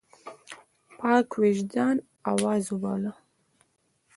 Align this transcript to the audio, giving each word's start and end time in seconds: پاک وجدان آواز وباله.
پاک 0.99 1.27
وجدان 1.43 1.95
آواز 2.31 2.63
وباله. 2.69 3.13